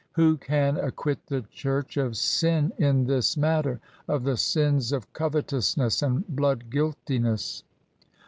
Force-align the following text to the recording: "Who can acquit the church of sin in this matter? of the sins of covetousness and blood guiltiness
"Who 0.13 0.37
can 0.37 0.77
acquit 0.77 1.27
the 1.27 1.43
church 1.51 1.95
of 1.95 2.17
sin 2.17 2.73
in 2.79 3.05
this 3.05 3.37
matter? 3.37 3.79
of 4.07 4.23
the 4.23 4.35
sins 4.35 4.91
of 4.91 5.13
covetousness 5.13 6.01
and 6.01 6.25
blood 6.27 6.71
guiltiness 6.71 7.63